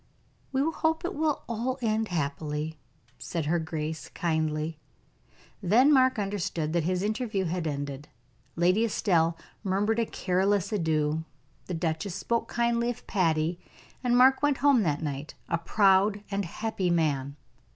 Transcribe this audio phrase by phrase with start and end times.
[0.51, 2.79] "We will hope it will all end happily,"
[3.19, 4.79] said her grace, kindly.
[5.61, 8.07] Then Mark understood that his interview had ended.
[8.55, 11.23] Lady Estelle murmured a careless adieu:
[11.67, 13.59] the duchess spoke kindly of Patty,
[14.03, 17.35] and Mark went home that night a proud and happy man.